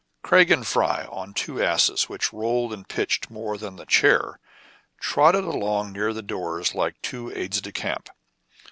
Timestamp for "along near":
5.43-6.11